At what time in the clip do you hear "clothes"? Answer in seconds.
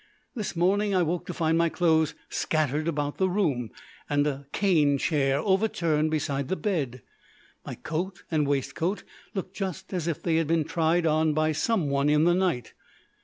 1.69-2.15